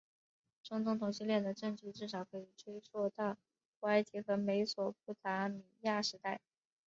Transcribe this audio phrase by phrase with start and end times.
[0.63, 3.37] 中东同性恋的证据至少可以追溯到
[3.79, 6.41] 古埃及和美索不达米亚时代。